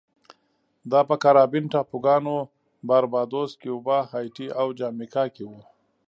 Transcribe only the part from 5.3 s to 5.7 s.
کې و